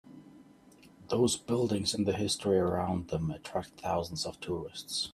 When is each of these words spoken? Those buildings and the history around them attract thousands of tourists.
Those 1.09 1.37
buildings 1.37 1.93
and 1.93 2.07
the 2.07 2.13
history 2.17 2.57
around 2.57 3.09
them 3.09 3.29
attract 3.29 3.79
thousands 3.81 4.25
of 4.25 4.39
tourists. 4.39 5.09